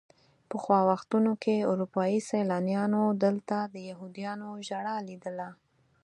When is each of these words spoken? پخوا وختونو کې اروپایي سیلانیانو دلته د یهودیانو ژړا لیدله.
پخوا 0.49 0.79
وختونو 0.89 1.31
کې 1.43 1.67
اروپایي 1.71 2.19
سیلانیانو 2.29 3.03
دلته 3.23 3.57
د 3.73 3.75
یهودیانو 3.89 4.49
ژړا 4.67 4.95
لیدله. 5.07 5.49